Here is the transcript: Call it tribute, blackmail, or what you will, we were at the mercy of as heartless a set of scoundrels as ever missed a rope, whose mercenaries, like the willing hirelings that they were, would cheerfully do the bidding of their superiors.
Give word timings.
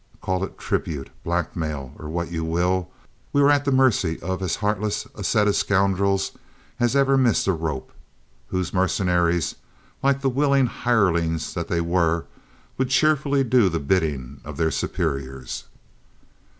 Call 0.19 0.43
it 0.43 0.57
tribute, 0.57 1.11
blackmail, 1.23 1.93
or 1.99 2.09
what 2.09 2.31
you 2.31 2.43
will, 2.43 2.89
we 3.33 3.39
were 3.39 3.51
at 3.51 3.65
the 3.65 3.71
mercy 3.71 4.19
of 4.23 4.41
as 4.41 4.55
heartless 4.55 5.05
a 5.13 5.23
set 5.23 5.47
of 5.47 5.55
scoundrels 5.55 6.31
as 6.79 6.95
ever 6.95 7.19
missed 7.19 7.45
a 7.45 7.53
rope, 7.53 7.91
whose 8.47 8.73
mercenaries, 8.73 9.53
like 10.01 10.21
the 10.21 10.27
willing 10.27 10.65
hirelings 10.65 11.53
that 11.53 11.67
they 11.67 11.81
were, 11.81 12.25
would 12.79 12.89
cheerfully 12.89 13.43
do 13.43 13.69
the 13.69 13.77
bidding 13.77 14.41
of 14.43 14.57
their 14.57 14.71
superiors. 14.71 15.65